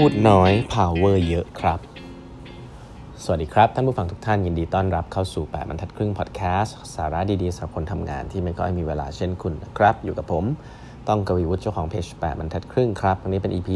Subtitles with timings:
[0.00, 1.78] พูดน้อย power เยอะครับ
[3.24, 10.44] สวัสดีครับ ท่านผู้ฟังทุกท่านยินดีต้อนรับเข้าสู่ 8บรรทัดครึ่งพอดแคสต์สาระดีๆสำหรับคนทำงานที่ไม่ค่อยมีเวลาเช่นคุณนะครับ อยู่กับผม
[11.08, 13.68] ต้องกวีวุฒิเจ้าของเพจ8บรรทัดครึ่งครับ วันนี้เป็น EP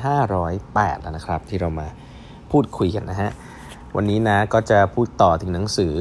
[0.00, 1.86] 1508 แล้วนะครับ ที่เรามา
[2.50, 3.30] พูดคุยกันนะฮะ
[3.96, 5.94] วันนี้นะก็จะพูดต่อถึงหนังสือ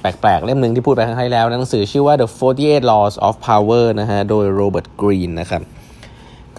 [0.00, 5.62] แปลกๆ เล่มหนึ่งที่พูดไปครั้งที่แล้ว หนังสือชื่อว่า The 48 Laws of Power นะฮะ โดยโรเบิร์ตกรีนนะครับ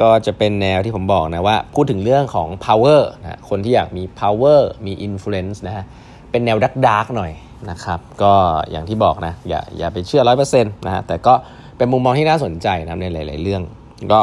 [0.01, 5.85] ก็จะเป็นแนวที่ผมบอกนะว่าพูดถึงเรื่องของ power นะคนที่อยากมี power มี influence นะฮะ
[6.31, 7.31] เป็นแนวดักดักหน่อย
[7.71, 8.33] นะครับก็
[8.71, 11.33] อย่างที่บอกนะอย่าอย่าไปเชื่อร้อยเปอร์เซ็นต์นะฮะแต่ก็
[11.77, 13.61] เป็นมุมมองที่น่าสนใจนะในหลาย ๆ เรื่อง
[14.13, 14.21] ก็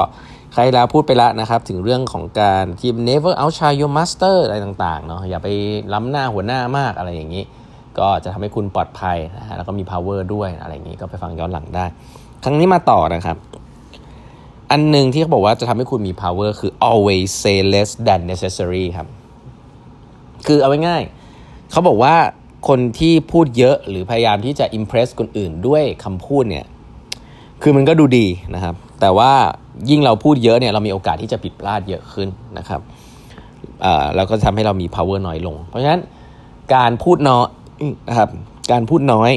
[0.53, 5.49] ใครแล้วพูดไปแล้วนะครับถึงเรื่องของการที่ never outshine your master อะไรต่าง ๆ เนาะอย่าไป
[5.93, 7.45] ล้ำหน้าหัวหน้ามากอะไรอย่างนี้
[7.99, 11.85] ก็จะทำให้คุณปลอดภัยนะฮะแล้วก็มี power ด้วยอะไรอย่างนี้ก็ไปฟังย้อนหลังได้
[12.45, 13.37] ครั้งนี้มาต่อนะครับ
[14.71, 19.09] อันหนึ่งที่เขาบอกว่าจะทำให้คุณมี power คือ always say less than necessary ครับ
[20.47, 22.15] คือเอาง่ายๆเขาบอกว่า
[22.69, 26.67] คนที่พูดเยอะหรือพยายามที่จะ impress คนอื่นด้วยคำพูดเนี่ย
[27.63, 29.33] คือมันก็ดูดีนะครับ แต่ว่า
[29.91, 32.81] ยิ่งเราพูดเยอะเนี่ยเรามีโอกาสที่จะผิดพลาดเยอะขึ้นนะครับ
[34.17, 36.01] แล้วก็ทำให้เรามี power น้อยลง เพราะฉะนั้น
[36.75, 37.49] การพูดน้อย
[38.09, 38.31] นะครับ
[38.73, 39.31] การพูดน้อย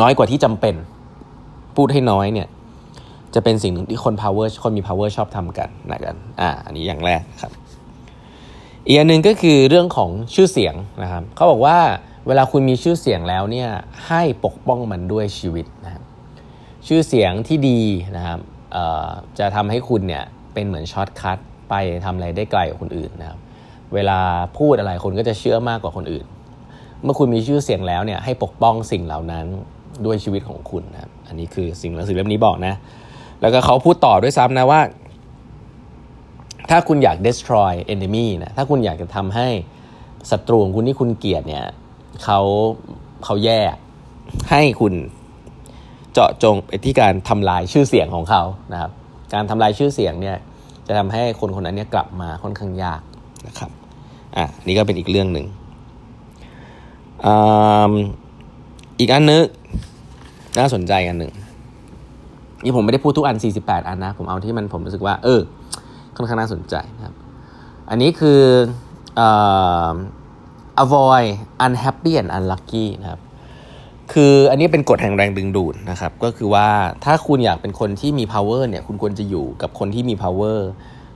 [0.00, 0.74] น้อยกว่าที่จำเป็น
[1.76, 2.48] พูดให้น้อยเนี่ย
[3.34, 7.52] จะเป็นสิ่งหนึ่งที่คน power คนมี power ชอบทำกันนะกันอ่าอันนี้อย่างแรกครับ
[8.86, 11.78] อีกอันหนึ่งก็คือเรื่องของชื่อเสียงนะครับเขาบอกว่า
[12.26, 13.68] เวลาคุณมีชื่อเสียงแล้วเนี่ย
[14.06, 16.04] ให้ปกป้องมันด้วยชีวิตนะครับ
[16.86, 17.80] ชื่อเสียงที่ดี
[18.16, 18.38] นะครับ
[19.38, 21.38] จะทำให้คุณเนี่ยเป็นเหมือน shortcut
[21.70, 23.38] ไปทำอะไรได้ไกลกว่าคนอื่นนะครับ
[23.94, 24.18] เวลา
[24.58, 26.26] พูดอะไรคนก็จะเชื่อมากกว่าคนอื่น
[27.02, 29.46] เมื่อคุณมีชื่อเสียงแล้วเนี่ยให้ปกป้องสิ่งเหล่านั้น
[30.06, 32.74] ด้วยชีวิตของคุณนะครับอันนี้คือสิ่งหนังสือเล่มนี้บอกนะ
[33.42, 34.80] แล้วก็เขาพูดต่อด้วยซ้ำนะว่า
[36.70, 39.48] ถ้าคุณอยาก destroy enemy นะถ้าคุณอยากจะทำให้
[40.30, 41.64] ศัตรูของคุณที่คุณเกลียดเนี่ย
[42.24, 42.40] เขา
[43.24, 43.60] เขาแย่
[44.50, 44.94] ให้คุณ
[46.12, 48.42] เจาะจงไปที่การทำลายชื่อเสียงของเขา
[48.72, 48.90] นะครับ
[49.34, 50.36] การทำลายชื่อเสียงเนี่ย
[50.86, 53.00] จะทำให้คนคนนั้นเนี่ยกลับมาค่อนข้างยาก
[53.46, 53.70] นะครับ
[54.36, 55.46] อะนี่ก็เป็นอีกเรื่องหนึ่ง
[58.98, 59.42] อีกอันนึง
[60.58, 61.32] น่าสนใจอันหนึ่ง
[62.64, 65.40] นี่ผมไม่ได้พูดทุกอัน 48 อันนะ ผมเอาที่มันผมรู้สึกว่า เออ
[66.16, 67.14] ค่อนข้างน่าสนใจนะครับ
[67.90, 68.40] อันนี้คือ
[69.26, 69.92] uh,
[70.84, 71.28] avoid
[71.66, 73.20] unhappy and unlucky นะครับ
[74.12, 76.68] คืออันนี้เป็นกฎแห่งแรงดึงดูดนะครับ ก็คือว่า
[77.04, 80.58] ถ้าคุณอยากเป็นคนที่มี power เนี่ย คุณควรจะอยู่กับคนที่มี power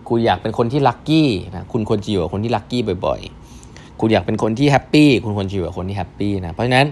[0.09, 3.21] คุณอยากเป็นคนที่ lucky นะ คุณควรจะอยู่กับคนที่ lucky บ่อย
[3.61, 6.87] ๆ คุณอยากเป็นคนที่ happy คุณควรจะอยู่กับคนที่ happy นะ เพราะฉะนั้น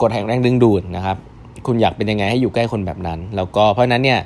[0.00, 1.16] กฎแห่งแรงดึงดูดนะครับ
[1.66, 4.20] คุณอยากเป็นยังไงให้อยู่ใกล้คนแบบนั้น แล้วก็เพราะนั้นเนี่ย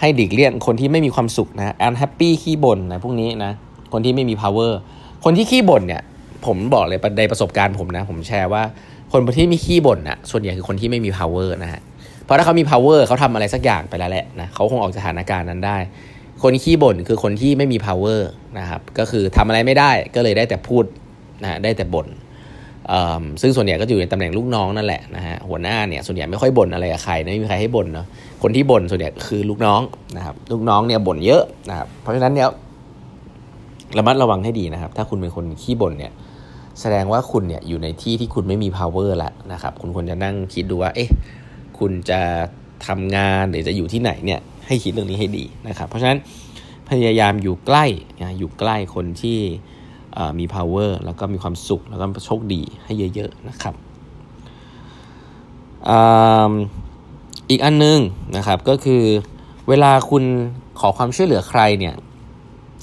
[0.00, 3.52] ให้ดีกเลี่ยงคนที่ไม่มีความสุขนะแอนแฮปปี้ขี้บ่นนะพวกนี้นะ
[3.92, 4.72] คนที่ไม่มี power
[5.24, 6.02] คนที่ขี้บ่นเนี่ย
[6.46, 8.62] ผมบอกเลยในประสบการณ์ผมนะ ผมแชร์ว่า
[9.12, 11.80] คนที่มีขี้บ่นนะส่วนใหญ่คือคนที่ไม่มี power นะฮะ
[12.24, 15.78] เพราะถ้าเขามี power เขาทำอะไรสักอย่างไปแล้วแหละนะเขาคงออกจากสถานการณ์นั้นได้
[16.42, 18.20] คนขี้บ่นคือคนที่ไม่มี power
[18.58, 20.84] นะครับก็คือทำอะไรไม่ได้ก็เลยได้แต่พูด
[21.42, 22.06] นะได้แต่บ่น
[23.40, 28.06] ซึ่งส่วนใหญ่ก็อยู่ในตำแหน่งลูกน้องนั่นแหละนะฮะหัวหน้าเนี่ยส่วนใหญ่ไม่ค่อยบ่นอะไรกับใครไม่มีใครให้บ่นเนาะ
[28.42, 29.80] คนที่บ่นส่วนใหญ่คือลูกน้อง
[30.16, 32.48] นะครับลูกน้องเนี่ยบ่นเยอะนะครับเพราะฉะนั้นเนี่ย
[33.98, 36.12] ระมัดระวังให้ดีนะครับ ถ้าคุณเป็นคนขี้บ่นเนี่ย
[36.80, 41.10] แสดงว่าคุณเนี่ยอยู่ในที่ที่คุณไม่มี power แล้วนะครับ คุณควรจะนั่งคิดดูว่า เอ๊ะ
[41.78, 42.20] คุณจะ
[42.86, 46.18] ทำงานหรือจะอยู่ที่ไหนเนี่ย ให้คิดเรื่องนี้ให้ดีนะครับ เพราะฉะนั้น
[46.90, 47.84] พยายามอยู่ใกล้
[48.20, 49.38] นะอยู่ใกล้คนที่
[50.38, 53.74] มี power แล้วก็มีความสุขแล้วก็โชคดีให้เยอะๆนะครับ
[57.50, 57.98] อีกอันนึง
[58.36, 59.02] นะครับก็คือ
[59.68, 60.24] เวลาคุณ
[60.80, 61.94] ขอความช่วยเหลือใครเนี่ย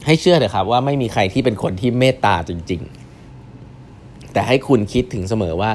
[0.05, 2.81] ให้เชื่อเลยครับว่าไม่มีใครที่เป็นคนที่เมตตาจริง
[3.57, 5.71] ๆ แต่ให้คุณคิดถึงเสมอว่า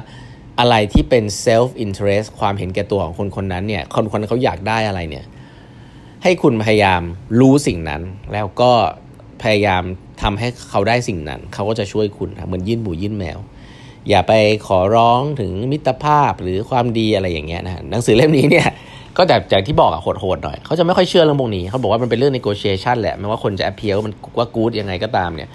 [0.58, 5.24] อะไรที่เป็น self interest ความเห็นแก่ตัวของคนคนนั้นเนี่ยคนคนเขาอยากได้อะไรเนี่ย
[6.22, 7.02] ให้คุณพยายาม
[7.40, 8.72] รู้สิ่งนั้นแล้วก็
[9.42, 9.82] พยายาม
[10.22, 13.38] ทำให้เขาได้สิ่งนั้น เขาก็จะช่วยคุณเหมือนยื่นหมูยื่นแมว
[14.08, 14.32] อย่าไป
[14.66, 18.68] ขอร้องถึงมิตรภาพหรือความดีอะไรอย่างเงี้ยนะหนังสือเล่มนี้เนี่ย
[19.16, 25.48] ก็แบบจากที่บอกอะโหดๆหน่อย เขาจะไม่ค่อยเชื่อเรื่องพวกนี้ เขาบอกว่ามันเป็นเรื่อง negotiation แหละไม่ว่าคนจะ appeal มันว่ากู๊ดยังไงก็ตามเนี่ย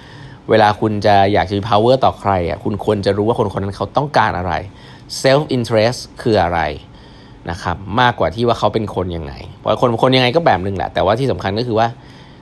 [0.49, 4.53] เวลาคุณจะอยากจะมี power ต่อใครอะคุณควรจะรู้ว่าคนคนนั้นเขาต้องการอะไร
[5.23, 6.59] self interest คืออะไร
[7.49, 11.87] นะครับ มากกว่าที่ว่าเขาเป็นคนยังไงเพราะคนคนยังไงก็แบบนึงแหละ แต่ว่าที่สำคัญก็คือว่า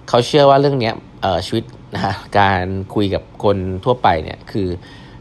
[0.09, 0.93] เขาเชื่อว่าเรื่องเนี้ย
[1.45, 1.63] ชีวิต
[1.95, 4.67] นะฮะการคุยกับคนทั่วไปเนี่ยคือ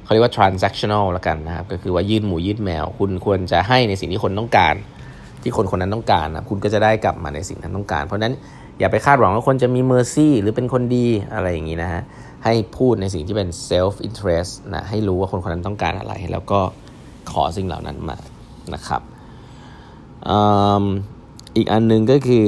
[0.05, 4.75] เขาเรียกว่า transactional ละกันนะครับก็คือว่ายื่นหมูยื่นแมว คุณควรจะให้ในสิ่งที่คนต้องการ
[5.43, 8.35] ที่คนคนนั้นต้องการนะคุณก็จะได้กลับมาในสิ่งนั้นต้องการ เพราะนั้น
[8.79, 12.03] อย่าไปคาดหวังว่าคนจะมีเมอร์ซี่หรือเป็นคนดีอะไรอย่างนี้นะฮะ
[12.45, 16.61] ให้พูดในสิ่งที่เป็น self interest นะให้รู้ว่าคนคนนั้นต้องการอะไร แล้วก็
[17.31, 18.17] ขอสิ่งเหล่านั้นมา
[18.75, 19.03] นะครับ
[21.57, 22.47] อีกอันนึงก็คือ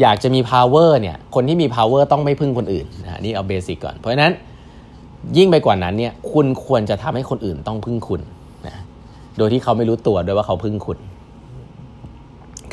[0.00, 4.32] อยากจะมี power เนี่ย คนที่มี power ต้องไม่พึ่งคนอื่นนะนี่เอาเบสิกก่อน เพราะฉะนั้น
[5.36, 8.20] ยิ่งไปกว่านั้นเนี่ยคุณควรจะทำให้คนอื่นต้องพึ่งคุณ
[8.66, 8.76] นะ
[9.38, 10.98] โดยที่เขาไม่รู้ตัวด้วยว่าเขาพึ่งคุณ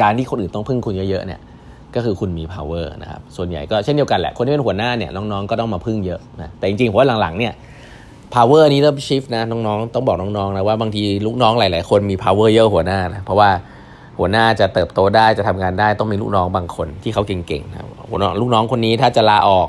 [0.01, 1.41] การที่คนอื่นต้องพึ่งคุณเยอะๆเนี่ย
[1.95, 7.53] ก็คือคุณมี power นะครับ ส่วนใหญ่ก็เช่นเดียวกันแหละ คนที่เป็นหัวหน้าเนี่ยน้องๆก็ต้องมาพึ่งเยอะนะ แต่จริงๆผมว่าหลังๆเนี่ย
[8.35, 13.49] power นี้เริ่ม shift นะน้องๆต้องบอกน้องๆนะว่าบางทีลูกน้องหลายๆคนมี power เยอะหัวหน้านะเพราะว่า
[14.19, 19.67] หัวหน้าจะเติบโตได้จะทำงานได้ต้องมีลูกน้องบางคนที่เขาเก่งๆนะหัวน้องลูกน้องคนนี้ถ้าจะลาออก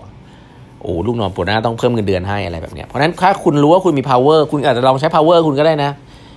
[0.83, 5.91] โอ้ลูกน้องหัวหน้าต้องเพิ่มเงินเดือนให้อะไรแบบเนี้ยเพราะฉะนั้นถ้าคุณรู้ว่าคุณมี power คุณอาจจะลองใช้ power คุณก็ได้นะ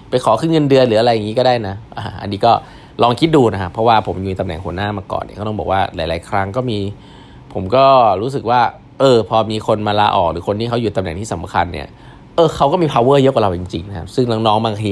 [0.10, 1.76] ไปขอขึ้นเงินเดือนหรืออะไรอย่างนี้ก็ได้นะ
[2.22, 2.52] อันนี้ก็
[3.02, 6.80] ลองคิดดูนะครับเพราะว่าผมอยู่ในตำแหน่งหัวหน้ามาก่อนเนี่ยก็ต้องบอกว่าหลาย ๆ ครั้งก็มี
[7.54, 7.86] ผมก็
[8.22, 8.62] รู้สึกว่า
[9.00, 11.88] เออ พอมีคนมาลาออกหรือคนที่เขาอยู่ตำแหน่งที่สำคัญเนี่ย
[12.36, 14.92] เออเขาก็มี power เยอะกว่าเราจริงๆนะครับซึ่งน้องๆบางที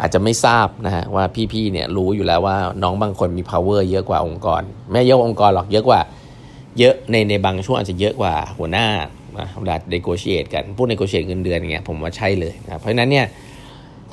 [0.00, 6.00] อาจจะไม่ทราบนะฮะว่าพี่ๆเนี่ยรู้อยู่แล้วว่าน้องบางคนมี power เยอะกว่าองค์กร ไม่เยอะองค์กรหรอกเยอะกว่า
[6.78, 8.86] เยอะในในบางช่วงอาจจะเยอะกว่าหัวหน้า
[9.60, 13.26] เวลา negotiate กันพูด negotiate เงินเดือนอย่างเงี้ยผมว่าใช่เลยนะเพราะฉะนั้นเนี่ย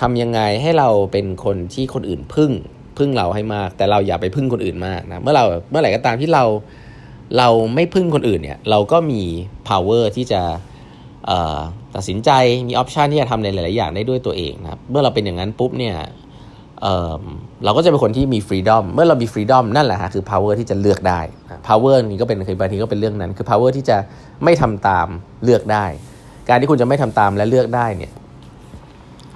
[0.01, 2.51] ทำยังไงให้เราเป็นคนที่คนอื่นพึ่ง
[2.97, 6.43] พึ่งเราให้มาก แต่เราอย่าไปพึ่งคนอื่นมากนะเมื่อเราเมื่อไหร่ก็ตามที่เรา
[7.37, 9.21] เราไม่พึ่งคนอื่นเนี่ย เราก็มี
[9.69, 10.41] power ที่จะ
[11.95, 12.29] ตัดสินใจ
[12.67, 15.95] มี option ที่จะทำในหลาย ๆ อย่างได้ด้วยตัวเองนะครับเมื่อเราเป็นอย่างนั้นปุ๊บเนี่ย
[16.81, 21.19] เราก็จะเป็นคนที่มี freedom เมื่อเรามี freedom นั่นแหละฮะคือ power ที่จะเลือกได้
[21.67, 23.97] power นี้ก็เป็นคือบางทีก็เป็นเรื่องนั้น คือ power ที่จะ
[24.43, 25.07] ไม่ทำตาม
[25.43, 25.85] เลือกได้
[26.49, 28.11] การที่คุณจะไม่ทำตามและเลือกได้เนี่ย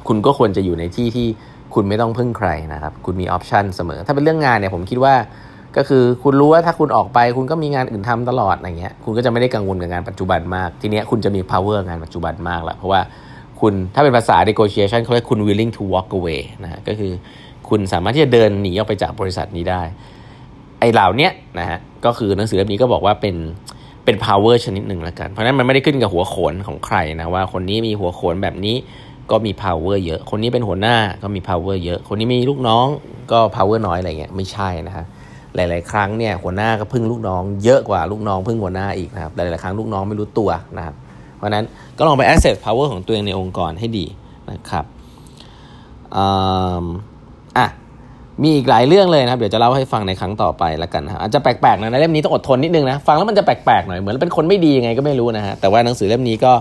[0.07, 1.27] คุณก็ควรจะอยู่ในที่ที่
[1.73, 5.13] คุณไม่ต้องพึ่งใครนะครับ คุณมี option เสมอ ถ้าเป็นเรื่องงานเนี่ยผมคิดว่า
[5.77, 13.01] ก็คือคุณรู้ว่าถ้าคุณออกไป คุณก็มีงานอื่นทำตลอดอะไรเงี้ยคุณก็จะไม่ได้กังวลกับงานปัจจุบันมาก ทีเนี้ยคุณจะมี power งานปัจจุบันมากแหละเพราะว่า
[13.62, 17.12] คุณถ้าเป็นภาษา negotiation เขาเรียกคุณ willing to walk away นะฮะก็คือ
[17.69, 19.81] คุณสามารถที่จะเดินหนีออกไปจากบริษัทนี้ได้
[20.79, 21.29] ไอ้เหล่านี้
[21.59, 23.35] นะฮะก็คือหนังสือเล่มนี้ก็บอกว่าเป็น
[24.06, 28.75] เป็น power ชนิดหนึ่งแล้วกัน เพราะนั้นมันไม่ได้ขึ้นกับหัวโขนของใครนะว่าคนนี้มีหัวโขนแบบนี้
[29.31, 32.88] ก็มี power เยอะ คนนี้เป็นหัวหน้าก็มี power เยอะ คนนี้มีลูกน้อง
[33.31, 35.06] ก็ power น้อยอะไรเงี้ยไม่ใช่นะฮะ
[35.56, 40.95] หลาย ๆ ครั้งเนี่ยหัวหน้าก็พึ่งลูกน้องเยอะกว่าลูกน้องพึ่งหัวหน้าอีกนะครับหลาย ๆ ครั้งลูกน้องไม่รู้ตัวนะครับ
[41.38, 41.65] เพราะนั้น
[41.98, 44.06] ก็ลองไป access power ของตัวเองในองค์กรให้ดี
[44.51, 44.86] นะครับ
[46.18, 47.68] อะ
[48.44, 56.54] มีอีกหลายเรื่องเลยนะครับ เดี๋ยวจะเล่าให้ฟังในครั้งต่อไปแล้วกันนะอาจจะแปลกๆนะในเล่มนี้ต้องอดทนนิดนึงนะฟังแล้วมันจะแปลกๆหน่อยเหมือนเป็นคนไม่ดียังไงก็ไม่รู้นะฮะแต่ว่าหนังสือเล่มนี้ก็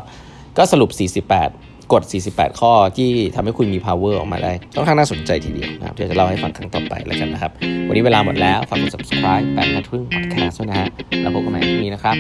[0.59, 0.91] ก็สรุป
[1.29, 2.03] 48 กฎ
[2.33, 7.53] 48 ข้อที่ทำให้คุณมี power ออกมาได้ค่อนข้างน่าสนใจทีเดียวนะครับเดี๋ยวจะเล่าให้ฟังครั้งต่อไปแล้วกันนะครับ
[7.89, 10.89] วันนี้เวลาหมดแล้วฝากกด subscribe แปดนาทึ่ง podcast ด้วยนะฮะ
[11.23, 12.17] แล้วพบกันใหม่พรุ่งนี้นะครับ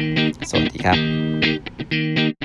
[0.50, 2.39] สวัสดีครับ